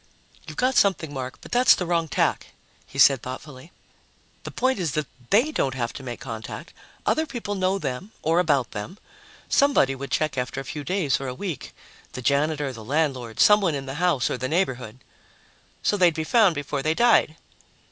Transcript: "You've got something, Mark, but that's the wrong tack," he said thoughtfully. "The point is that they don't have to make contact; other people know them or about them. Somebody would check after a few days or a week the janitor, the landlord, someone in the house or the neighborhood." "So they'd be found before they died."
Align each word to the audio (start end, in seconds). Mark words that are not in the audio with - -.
"You've 0.47 0.57
got 0.57 0.73
something, 0.75 1.13
Mark, 1.13 1.37
but 1.41 1.51
that's 1.51 1.75
the 1.75 1.85
wrong 1.85 2.07
tack," 2.07 2.53
he 2.87 2.97
said 2.97 3.21
thoughtfully. 3.21 3.71
"The 4.45 4.49
point 4.49 4.79
is 4.79 4.93
that 4.93 5.05
they 5.29 5.51
don't 5.51 5.75
have 5.75 5.93
to 5.93 6.01
make 6.01 6.19
contact; 6.19 6.73
other 7.05 7.27
people 7.27 7.53
know 7.53 7.77
them 7.77 8.11
or 8.23 8.39
about 8.39 8.71
them. 8.71 8.97
Somebody 9.47 9.93
would 9.93 10.09
check 10.09 10.39
after 10.39 10.59
a 10.59 10.63
few 10.65 10.83
days 10.83 11.21
or 11.21 11.27
a 11.27 11.35
week 11.35 11.75
the 12.13 12.21
janitor, 12.23 12.73
the 12.73 12.83
landlord, 12.83 13.39
someone 13.39 13.75
in 13.75 13.85
the 13.85 13.93
house 14.01 14.27
or 14.31 14.39
the 14.39 14.49
neighborhood." 14.49 15.03
"So 15.83 15.97
they'd 15.97 16.15
be 16.15 16.23
found 16.23 16.55
before 16.55 16.81
they 16.81 16.95
died." 16.95 17.35